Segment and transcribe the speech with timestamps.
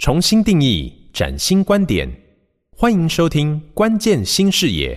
[0.00, 2.08] 重新定义，崭新观点，
[2.74, 4.96] 欢迎收听《关键新视野》。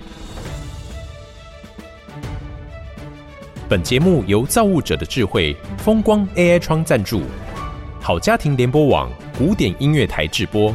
[3.68, 7.24] 本节目由造物者的智慧风光 AI 窗赞助，
[8.00, 10.74] 好家庭联播网古典音乐台制播。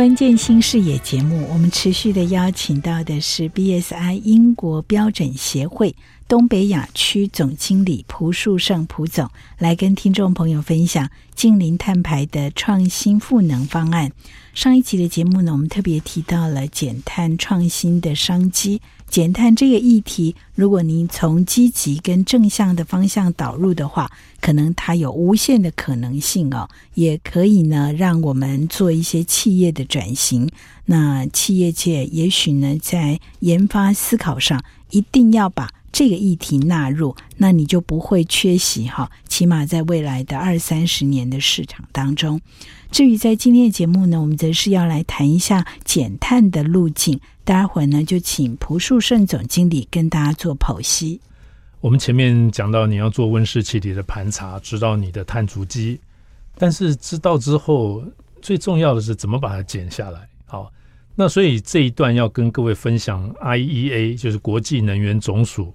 [0.00, 5.94] 关键新视野节目，我们持续的邀请到的是 BSI 英国标准协会。
[6.26, 9.28] 东北亚区总经理蒲树胜蒲总
[9.58, 14.10] 来跟听众朋友分享近邻碳排的创新赋能方案。
[14.52, 18.80] 上一集的节目呢，我们特别提到了减碳创新的商机。
[19.08, 30.48] 减碳这个议题，如果您从积极跟正向的方向导入的话，可能它有无限的可能性哦，也可以呢让我们做一些企业的转型。
[30.84, 39.10] 那企业界也许呢在研发思考上，一定要把这个议题纳入，那你就不会缺席哈。
[39.28, 42.40] 起码在未来的二三十年的市场当中，
[42.90, 47.20] 至于在今天的节目呢，我们则是要来谈一下减碳的路径。
[47.44, 51.20] 待会儿呢，就请蒲树盛总经理跟大家做剖析。
[51.80, 55.98] 我们前面讲到，你要做温室气体的盘查，知道你的碳足迹，
[56.56, 58.04] 但是知道之后，
[58.40, 60.28] 最重要的是怎么把它减下来。
[60.46, 60.72] 好。
[61.16, 65.74] 那所以这一段要跟各位分享，IEA 就是国际能源总署，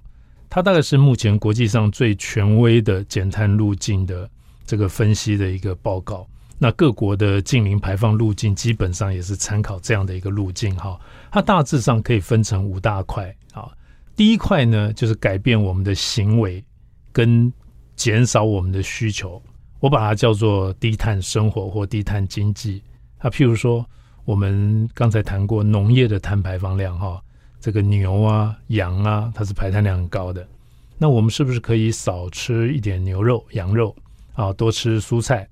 [0.56, 4.30] 它大概是目前国际上最权威的减碳路径的
[4.66, 6.26] 这个分析的一个报告。
[6.58, 10.98] 那各国的净零排放路径基本上也是参考这样的一个路径哈。
[11.30, 13.70] 它大致上可以分成五大块啊。
[14.16, 16.64] 第一块呢，就是改变我们的行为
[17.12, 17.52] 跟
[17.98, 19.44] 减少我们的需求，
[19.82, 22.82] 我把它叫做低碳生活或低碳经济。
[23.18, 23.86] 啊，譬如说。
[24.24, 27.22] 我们刚才谈过农业的碳排放量，哈，
[27.66, 30.48] 这个牛啊、羊啊，它是排碳量很高的。
[31.00, 33.96] 那我们是不是可以少吃一点牛肉、羊肉
[34.34, 35.50] 啊，多吃蔬菜？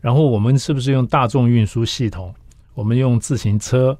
[0.00, 2.34] 然后我们是不是用大众运输系统？
[2.72, 3.94] 我们用自行车？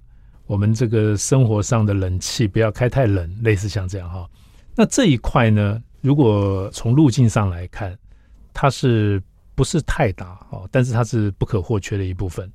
[0.47, 4.26] 我们这个生活上的冷气不要开太冷，类似像这样哈。
[4.75, 7.94] 那这一块呢，如果从路径上来看，
[8.54, 9.22] 它是
[9.54, 10.41] 不是太大？
[10.49, 12.50] 哦，但是它是不可或缺的一部分。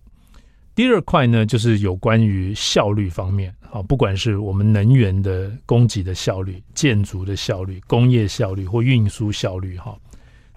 [0.74, 9.94] 第二块呢，就是有关于效率方面啊，不管是我们能源的供给的效率、建筑的效率、工业效率或运输效率哈。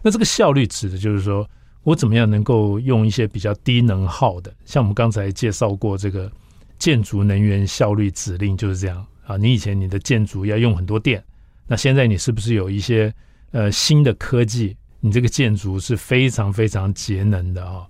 [0.02, 1.44] 那这个效率指的就是说
[1.82, 6.30] 我怎么样能够用一些比较低能耗的，像我们刚才介绍过这个
[6.78, 9.36] 建筑能源效率指令就是这样啊。
[9.36, 11.20] 你以前你的建筑要用很多电，
[11.66, 13.12] 那现在你是不是有一些
[13.50, 17.84] 呃新的科技，你这个建筑是非常非常节能的啊？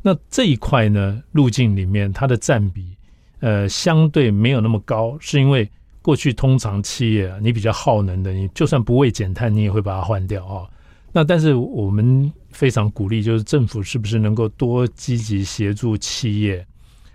[0.00, 2.96] 那这一块呢，路径里面它的占比，
[3.40, 5.68] 呃，相对没有那么高，是因为
[6.00, 10.68] 过去通常企业啊，你比较耗能的，你就算不为减碳，你也会把它换掉啊。
[11.12, 16.64] 那但是我们非常鼓励，就是政府是不是能够多积极协助企业，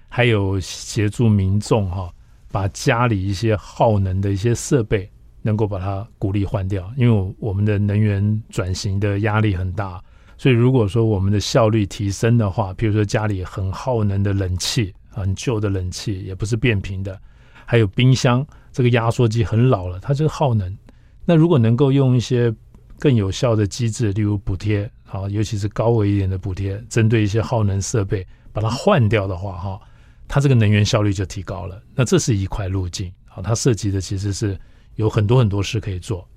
[0.10, 2.12] 还有协助民众哈，
[2.52, 5.10] 把家里一些耗能的一些设备
[5.42, 10.02] 能够把它鼓励换掉，因为我们的能源转型的压力很大。
[10.38, 17.20] 所以，如果说我们的效率提升的话，比如说家里很耗能的冷气，很旧的冷气也不是变频的，
[17.66, 20.78] 还有冰箱，这个压缩机很老了，它就是耗能。
[21.24, 22.54] 那如果能够用一些
[23.00, 29.82] 更有效的机制，例如补贴，啊，尤其是高额一点的补贴，针对一些耗能设备把它换掉的话，哈，
[30.28, 31.82] 它这个能源效率就提高了。
[31.96, 34.60] 那这是一块路径，啊，它涉及的其实是
[34.96, 36.28] 有很多很多事可以做。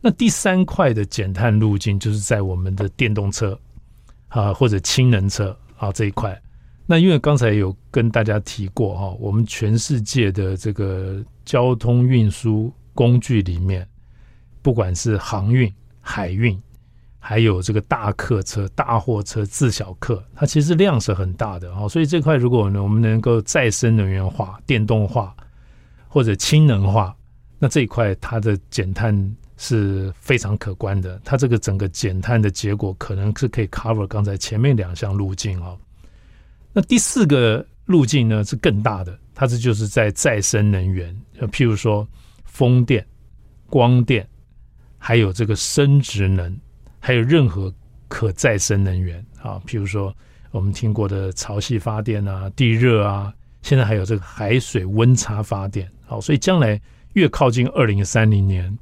[0.00, 3.58] 那第三块的减碳路径，就是在我们的电动车
[4.28, 6.40] 啊，或者氢能车啊这一块。
[6.90, 13.86] 那因为刚才有跟大家提过哈，我们全世界的这个交通运输工具里面，
[14.60, 16.60] 不管是航运、海运，
[17.20, 21.86] 还有这个大客车、大货车、自小客，它其实量是很大的啊。
[21.86, 25.32] 所以这块如果呢，我们能够再生能源化、电动化
[26.08, 27.14] 或者氢能化，
[27.60, 29.36] 那这一块它的减碳。
[29.62, 35.78] 是非常可观的，它这个整个减碳的结果可能是可以 cover 刚才前面两项路径哦。
[36.72, 41.14] 那第四个路径呢是更大的，它这就是在再生能源，
[41.50, 42.06] 譬如说
[42.44, 43.04] 风电、
[43.66, 44.26] 光电，
[44.98, 46.56] 还有这个生质能，
[46.98, 47.72] 还有任何
[48.08, 50.14] 可再生能源啊，譬如说
[50.50, 53.32] 我们听过的潮汐发电啊、地热啊，
[53.62, 55.90] 现在还有这个海水温差发电。
[56.06, 56.80] 好，所以将来
[57.14, 58.76] 越靠近二零三零年。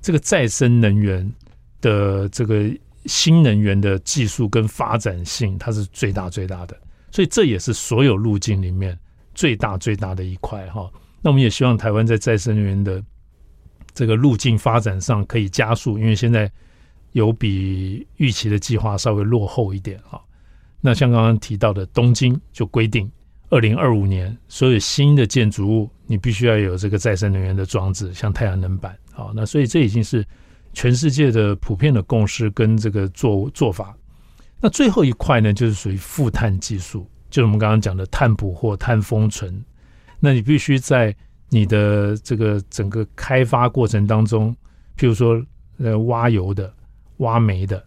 [0.00, 1.32] 这个再生能源
[1.80, 2.68] 的这个
[3.06, 6.76] 新能源的技术跟发展性，它是最大最大的，
[7.12, 8.98] 所以这也是所有路径里面
[9.34, 10.90] 最大最大的一块哈。
[11.20, 13.00] 那我们也希望台湾在再生能源的
[13.94, 16.50] 这个路径发展上可以加速，因为现在
[17.12, 20.18] 有比预期的计划稍微落后一点啊。
[20.80, 23.08] 那像刚刚提到的东京就规定，
[23.50, 29.30] 二零二五年所有新的建筑物你必须要有这个再生能源的装置，像太阳能板啊。
[29.34, 30.26] 那所以这已经是
[30.72, 33.94] 全世界的普遍的共识跟这个做做法。
[34.62, 39.62] 那最后一块呢，就是属于负碳技术，就是我们刚刚讲的碳捕获、碳封存。
[40.20, 41.14] 那你必须在
[41.50, 44.56] 你的这个整个开发过程当中，
[44.96, 45.44] 譬如说
[45.78, 46.72] 呃挖油的、
[47.18, 47.84] 挖煤的。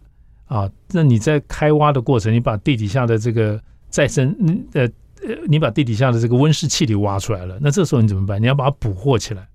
[0.48, 4.30] 啊，那你在开挖的过程，你把地底下的这个再生，
[4.74, 4.83] 呃
[5.24, 8.39] 呃，你把地底下的这个温室气体挖出来了，那这时候你怎么办？
[8.39, 9.48] 你要把它捕获起来，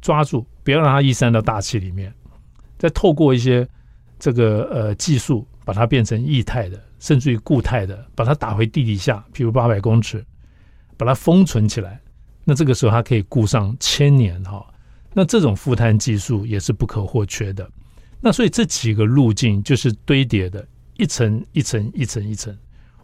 [0.00, 2.10] 抓住，不要让它逸散到大气里面，
[2.78, 3.68] 再透过一些
[4.18, 10.24] 这个呃技术，把它变成液态的，甚至于固态的，把它打回地底下，譬如八百公尺，
[10.96, 12.00] 把它封存起来。
[12.44, 14.66] 那这个时候它可以固上千年哈。
[15.14, 17.68] 那这种负碳技术也是不可或缺的。
[18.20, 20.66] 那所以这几个路径就是堆叠的，
[20.96, 22.56] 一层一层一层一层，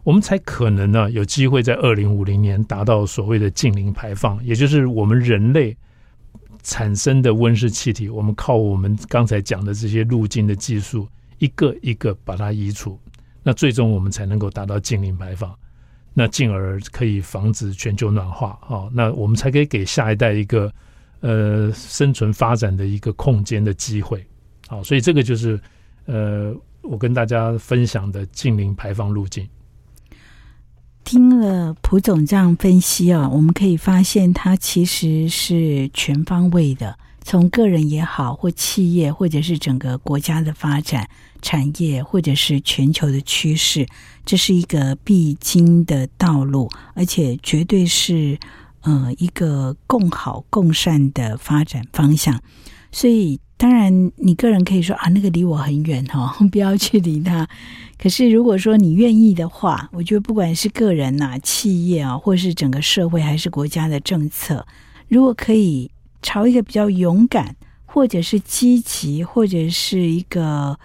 [0.03, 5.75] 我们才可能呢有机会在二零五零年达到所谓的净零排放，也就是我们人类
[6.63, 11.07] 产生的温室气体，我们靠我们刚才讲的这些路径的技术，
[11.39, 12.99] 一个一个把它移除，
[13.41, 15.53] 那最终我们才能够达到净零排放，
[16.13, 20.71] 那进而可以防止全球暖化啊，那我们才可以给下一代一个
[21.21, 24.25] 呃生存发展的一个空间的机会。
[24.67, 25.59] 好，所以这个就是，
[26.05, 29.47] 呃，我跟大家分享的净零排放路径。
[31.05, 41.07] 听了蒲总这样分析啊，我们可以发现，它其实是全方位的，从个人也好，或企业，或者是整个国家的发展、
[41.43, 43.85] 产业，或者是全球的趋势，
[44.25, 48.39] 这是一个必经的道路，而且绝对是
[48.81, 52.41] 呃一个共好共善的发展方向。
[52.91, 53.39] 所以。
[53.59, 57.45] 当然，你个人可以说啊，那个离我很远哈， 不要去理他。
[58.01, 64.65] 可是，如果说你愿意的话，我觉得不管是个人呐、企业啊，或是整个社会，还是国家的政策，
[65.09, 65.91] 如果可以
[66.21, 67.55] 朝一个比较勇敢，
[67.85, 70.77] 或者是积极，或者是一个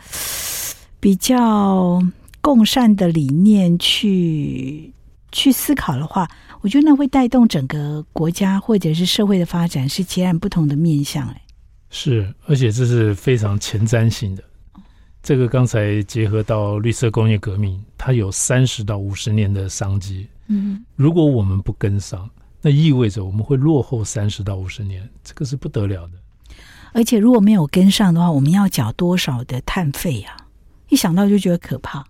[1.01, 2.03] 比较
[2.41, 4.93] 共善的理念去
[5.33, 6.29] 去思考的话，
[6.61, 11.27] 我觉得那会带动整个国家或者是社会的发展，是截然不同的面向。
[11.29, 11.41] 哎。
[11.91, 14.43] 是，而且这是非常前瞻性的。
[15.23, 20.27] 这个刚才结合到绿色工业革命，它有三十到五十年的商机。
[20.49, 22.29] 嗯，如果我们不跟上，
[22.67, 26.13] 那意味着我们会落后三十到五十年，这个是不得了的。
[26.95, 30.35] 而且如果没有跟上的话，我们要缴多少的碳费呀？
[30.89, 32.03] 一想到就觉得可怕。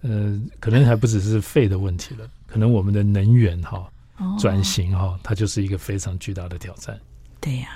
[0.00, 3.88] 呃，可能还不只是费的问题了，可能我们的能源哈
[4.36, 6.98] 转型哈，它就是一个非常巨大的挑战。
[7.44, 7.68] 对呀。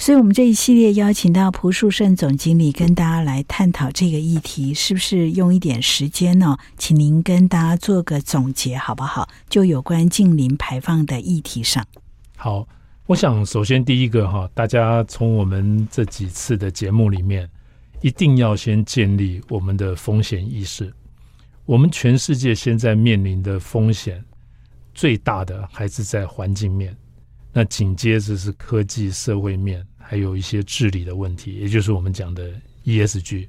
[0.00, 6.56] 所以，我们这一系列邀请到蒲树胜总经理跟大家来探讨这个议题，是不是用一点时间呢？
[6.76, 9.28] 请您跟大家做个总结，好不好？
[9.48, 11.84] 就有关近邻排放的议题上。
[12.36, 12.64] 好，
[13.06, 17.50] 我想首先第一个哈，大家从我们这几次的节目里面，
[18.00, 20.94] 一定要先建立我们的风险意识。
[21.66, 24.24] 我们全世界现在面临的风险
[24.94, 26.96] 最大的还是在环境面。
[27.58, 32.52] 那紧接着是科技社会面，还有一些治理的问题，也就是我们讲的
[32.84, 33.48] ESG。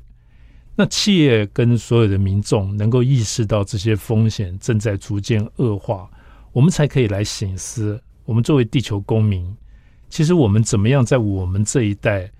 [0.75, 6.09] 那企业跟所有的民众能够意识到这些风险正在逐渐恶化，
[6.53, 9.55] 我们才可以来醒思：我们作为地球公民，
[10.09, 12.31] 其实我们怎么样在我们这一代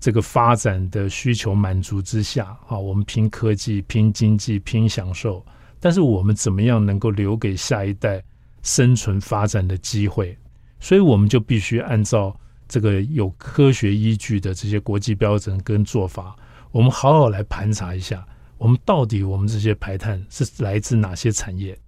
[0.00, 5.44] 这个发展的需求满足之下，啊，我们拼科技、拼经济、拼享受，
[5.78, 8.24] 但是我们怎么样能够留给下一代
[8.62, 10.34] 生存发展的机会？
[10.82, 12.36] 所以我们就必须按照
[12.66, 16.34] 这个有科学依据的这些国际标准跟做法，
[16.72, 18.26] 我们好好来盘查一下，
[18.58, 21.78] 我们到底我们这些排碳是来自哪些产业，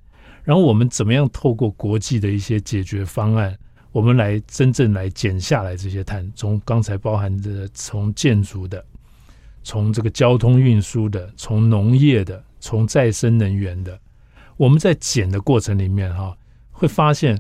[0.45, 3.59] 然后我们怎么样透过国际的一些解决方案，
[3.91, 6.33] 我们来真正来减下来这些碳。
[6.37, 8.85] 从刚才包含的，从建筑的，
[9.65, 13.99] 从这个交通运输的，从农业的，从再生能源的，
[14.57, 16.33] 我们在减的过程里面哈，
[16.71, 17.37] 会发现。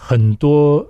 [0.00, 0.86] 很多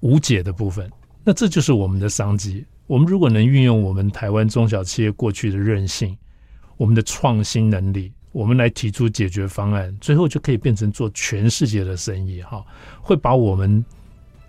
[0.00, 0.88] 无解的部分，
[1.24, 2.64] 那这就是我们的商机。
[2.86, 6.16] 我们如果能运用我们台湾中小企业过去的韧性，
[6.76, 12.40] 我们的创新能力，我们来提出解决方案，最后就可以变成做全世界的生意。
[12.42, 12.64] 哈，
[13.02, 13.84] 会把我们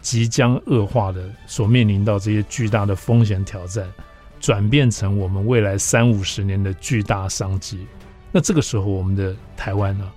[0.02, 3.92] 即将恶化的所面临到这些巨大的风险挑战，
[4.40, 7.88] 转变成我们未来三五十年的巨大商机。
[8.32, 10.08] 那这个时候，我们的台湾呢？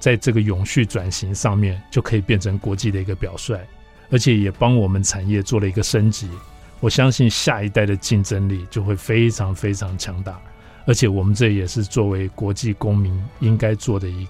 [0.00, 3.60] 在这个永续转型上面，就可以变成国际的一个表率，
[4.10, 6.28] 而且也帮我们产业做了一个升级。
[6.80, 10.40] 我相信下一代的竞争力就会非常非常强大。
[10.86, 14.26] 而且我们这也是作为国际公民应该做的一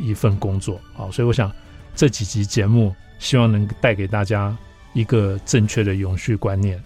[0.00, 0.80] 一份工作。
[0.94, 1.52] 好，所以我想
[1.96, 4.56] 这几集节目希望能带给大家
[4.94, 6.80] 一个正确的永续观念，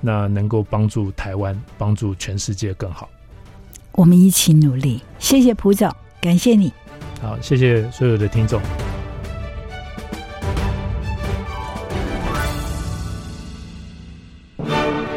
[0.00, 3.10] 那能够帮助台湾，帮助全世界更好。
[3.92, 5.02] 我们一起努力。
[5.18, 6.72] 谢谢蒲总，感谢你。
[7.20, 8.60] 好，谢谢所有的听众。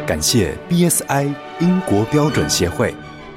[0.06, 2.94] 感谢 BSI 英国标准协会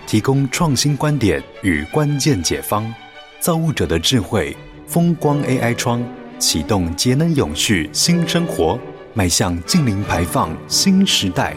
[0.07, 2.93] 提供创新观点与关键解方，
[3.39, 4.57] 造物者的智慧，
[4.87, 6.03] 风光 AI 窗
[6.39, 8.79] 启动节能永续新生活，
[9.13, 11.55] 迈向净零排放新时代。